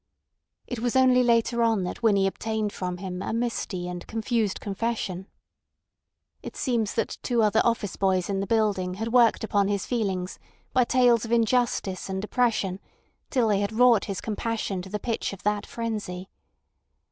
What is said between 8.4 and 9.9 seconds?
building had worked upon his